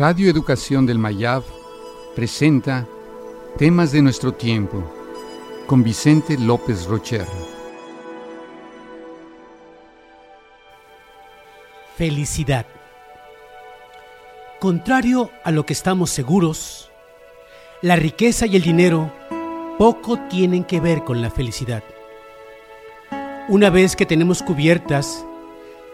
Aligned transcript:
Radio 0.00 0.30
Educación 0.30 0.86
del 0.86 0.98
Mayab 0.98 1.42
presenta 2.16 2.88
Temas 3.58 3.92
de 3.92 4.00
nuestro 4.00 4.32
tiempo 4.32 4.82
con 5.66 5.84
Vicente 5.84 6.38
López 6.38 6.86
Rocher. 6.86 7.26
Felicidad. 11.98 12.64
Contrario 14.58 15.30
a 15.44 15.50
lo 15.50 15.66
que 15.66 15.74
estamos 15.74 16.08
seguros, 16.08 16.90
la 17.82 17.96
riqueza 17.96 18.46
y 18.46 18.56
el 18.56 18.62
dinero 18.62 19.12
poco 19.76 20.18
tienen 20.30 20.64
que 20.64 20.80
ver 20.80 21.04
con 21.04 21.20
la 21.20 21.30
felicidad. 21.30 21.84
Una 23.50 23.68
vez 23.68 23.96
que 23.96 24.06
tenemos 24.06 24.42
cubiertas 24.42 25.26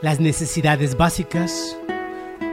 las 0.00 0.20
necesidades 0.20 0.96
básicas, 0.96 1.76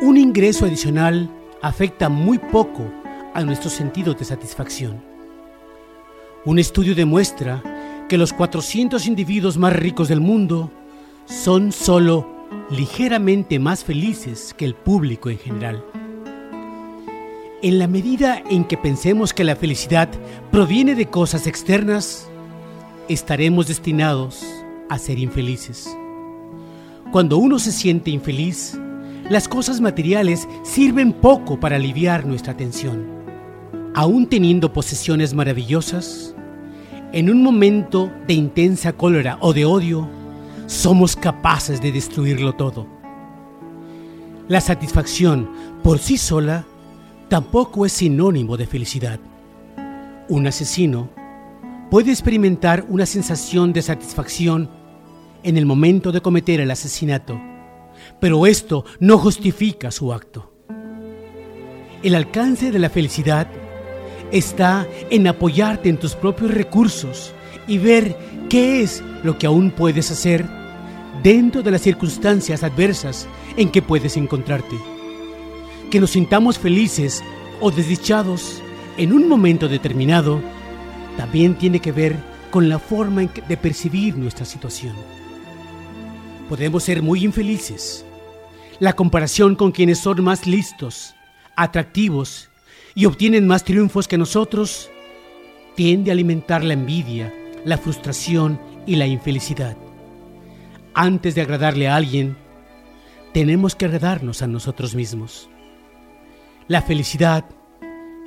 un 0.01 0.17
ingreso 0.17 0.65
adicional 0.65 1.29
afecta 1.63 2.09
muy 2.09 2.37
poco 2.37 2.83
a 3.33 3.41
nuestro 3.41 3.69
sentido 3.69 4.13
de 4.13 4.25
satisfacción. 4.25 5.01
Un 6.45 6.59
estudio 6.59 6.93
demuestra 6.93 7.63
que 8.09 8.17
los 8.17 8.33
400 8.33 9.07
individuos 9.07 9.57
más 9.57 9.73
ricos 9.73 10.09
del 10.09 10.19
mundo 10.19 10.69
son 11.25 11.71
solo 11.71 12.27
ligeramente 12.69 13.59
más 13.59 13.85
felices 13.85 14.53
que 14.55 14.65
el 14.65 14.75
público 14.75 15.29
en 15.29 15.39
general. 15.39 15.83
En 17.61 17.79
la 17.79 17.87
medida 17.87 18.43
en 18.49 18.65
que 18.65 18.77
pensemos 18.77 19.33
que 19.33 19.45
la 19.45 19.55
felicidad 19.55 20.09
proviene 20.51 20.95
de 20.95 21.05
cosas 21.05 21.47
externas, 21.47 22.27
estaremos 23.07 23.67
destinados 23.69 24.45
a 24.89 24.99
ser 24.99 25.17
infelices. 25.17 25.97
Cuando 27.13 27.37
uno 27.37 27.57
se 27.57 27.71
siente 27.71 28.11
infeliz, 28.11 28.77
las 29.29 29.47
cosas 29.47 29.79
materiales 29.79 30.47
sirven 30.63 31.13
poco 31.13 31.59
para 31.59 31.77
aliviar 31.77 32.25
nuestra 32.25 32.57
tensión. 32.57 33.07
Aún 33.95 34.27
teniendo 34.27 34.73
posesiones 34.73 35.33
maravillosas, 35.33 36.35
en 37.13 37.29
un 37.29 37.41
momento 37.41 38.11
de 38.27 38.33
intensa 38.33 38.93
cólera 38.93 39.37
o 39.39 39.53
de 39.53 39.65
odio, 39.65 40.09
somos 40.65 41.15
capaces 41.15 41.79
de 41.79 41.91
destruirlo 41.91 42.53
todo. 42.53 42.87
La 44.47 44.59
satisfacción 44.59 45.49
por 45.83 45.99
sí 45.99 46.17
sola 46.17 46.65
tampoco 47.29 47.85
es 47.85 47.93
sinónimo 47.93 48.57
de 48.57 48.67
felicidad. 48.67 49.19
Un 50.27 50.47
asesino 50.47 51.09
puede 51.89 52.11
experimentar 52.11 52.85
una 52.89 53.05
sensación 53.05 53.71
de 53.71 53.83
satisfacción 53.83 54.69
en 55.43 55.57
el 55.57 55.65
momento 55.65 56.11
de 56.11 56.21
cometer 56.21 56.59
el 56.59 56.71
asesinato 56.71 57.39
pero 58.23 58.45
esto 58.47 58.85
no 59.01 59.17
justifica 59.17 59.91
su 59.91 60.13
acto. 60.13 60.49
El 62.03 62.15
alcance 62.15 62.71
de 62.71 62.79
la 62.79 62.89
felicidad 62.89 63.49
está 64.31 64.87
en 65.09 65.27
apoyarte 65.27 65.89
en 65.89 65.97
tus 65.97 66.15
propios 66.15 66.51
recursos 66.51 67.33
y 67.67 67.79
ver 67.79 68.15
qué 68.49 68.81
es 68.81 69.03
lo 69.25 69.37
que 69.37 69.45
aún 69.45 69.71
puedes 69.71 70.09
hacer 70.09 70.45
dentro 71.21 71.63
de 71.63 71.71
las 71.71 71.81
circunstancias 71.81 72.63
adversas 72.63 73.27
en 73.57 73.69
que 73.69 73.81
puedes 73.81 74.15
encontrarte. 74.15 74.77
Que 75.91 75.99
nos 75.99 76.11
sintamos 76.11 76.57
felices 76.57 77.21
o 77.59 77.71
desdichados 77.71 78.61
en 78.95 79.11
un 79.11 79.27
momento 79.27 79.67
determinado 79.67 80.39
también 81.17 81.55
tiene 81.55 81.81
que 81.81 81.91
ver 81.91 82.15
con 82.51 82.69
la 82.69 82.79
forma 82.79 83.23
de 83.23 83.57
percibir 83.57 84.15
nuestra 84.15 84.45
situación 84.45 84.95
podemos 86.53 86.83
ser 86.83 87.01
muy 87.01 87.23
infelices. 87.23 88.05
La 88.83 88.97
comparación 88.97 89.55
con 89.55 89.71
quienes 89.71 89.99
son 89.99 90.21
más 90.25 90.45
listos, 90.45 91.15
atractivos 91.55 92.49
y 92.95 93.05
obtienen 93.05 93.47
más 93.47 93.63
triunfos 93.63 94.09
que 94.09 94.17
nosotros 94.17 94.91
tiende 95.73 96.11
a 96.11 96.13
alimentar 96.13 96.65
la 96.65 96.73
envidia, 96.73 97.33
la 97.63 97.77
frustración 97.77 98.59
y 98.85 98.97
la 98.97 99.07
infelicidad. 99.07 99.77
Antes 100.93 101.33
de 101.33 101.39
agradarle 101.39 101.87
a 101.87 101.95
alguien, 101.95 102.35
tenemos 103.33 103.73
que 103.73 103.85
agradarnos 103.85 104.41
a 104.41 104.47
nosotros 104.47 104.95
mismos. 104.95 105.49
La 106.67 106.81
felicidad 106.81 107.45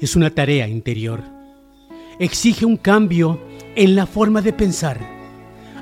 es 0.01 0.17
una 0.17 0.31
tarea 0.31 0.69
interior. 0.69 1.23
Exige 2.19 2.65
un 2.65 2.79
cambio 2.79 3.43
en 3.75 3.95
la 3.95 4.07
forma 4.07 4.41
de 4.41 4.55
pensar, 4.55 5.01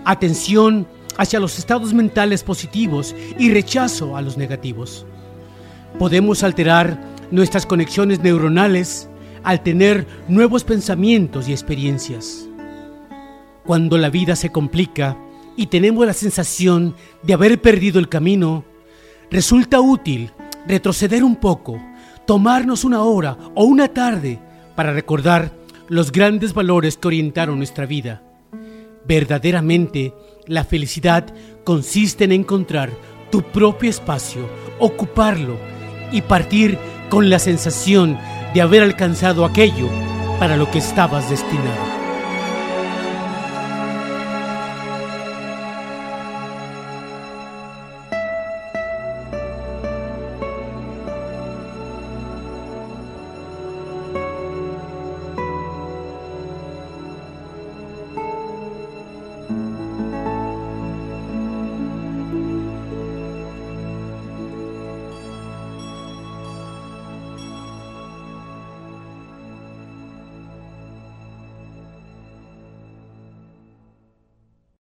atención 0.04 0.88
hacia 1.16 1.40
los 1.40 1.58
estados 1.58 1.94
mentales 1.94 2.42
positivos 2.42 3.14
y 3.38 3.50
rechazo 3.50 4.16
a 4.16 4.22
los 4.22 4.36
negativos. 4.36 5.06
Podemos 5.98 6.42
alterar 6.42 7.00
nuestras 7.30 7.66
conexiones 7.66 8.20
neuronales 8.20 9.08
al 9.42 9.62
tener 9.62 10.06
nuevos 10.28 10.64
pensamientos 10.64 11.48
y 11.48 11.52
experiencias. 11.52 12.48
Cuando 13.64 13.98
la 13.98 14.10
vida 14.10 14.36
se 14.36 14.50
complica 14.50 15.16
y 15.56 15.66
tenemos 15.66 16.06
la 16.06 16.12
sensación 16.12 16.94
de 17.22 17.34
haber 17.34 17.60
perdido 17.60 17.98
el 17.98 18.08
camino, 18.08 18.64
resulta 19.30 19.80
útil 19.80 20.32
retroceder 20.66 21.22
un 21.22 21.36
poco, 21.36 21.80
tomarnos 22.26 22.84
una 22.84 23.02
hora 23.02 23.36
o 23.54 23.64
una 23.64 23.88
tarde 23.88 24.38
para 24.74 24.92
recordar 24.92 25.52
los 25.88 26.10
grandes 26.10 26.54
valores 26.54 26.96
que 26.96 27.08
orientaron 27.08 27.58
nuestra 27.58 27.86
vida. 27.86 28.22
Verdaderamente, 29.06 30.12
la 30.46 30.64
felicidad 30.64 31.26
consiste 31.64 32.24
en 32.24 32.32
encontrar 32.32 32.90
tu 33.30 33.42
propio 33.42 33.90
espacio, 33.90 34.48
ocuparlo 34.78 35.56
y 36.12 36.22
partir 36.22 36.78
con 37.10 37.30
la 37.30 37.38
sensación 37.38 38.18
de 38.54 38.62
haber 38.62 38.82
alcanzado 38.82 39.44
aquello 39.44 39.88
para 40.38 40.56
lo 40.56 40.70
que 40.70 40.78
estabas 40.78 41.28
destinado. 41.30 42.03